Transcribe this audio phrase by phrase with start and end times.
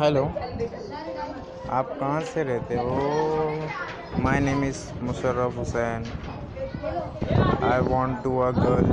[0.00, 0.22] Hello
[1.70, 3.74] आप कहाँ से रहते हो?
[4.20, 6.04] My name is Musharraf Hussain
[7.62, 8.92] I want to a girl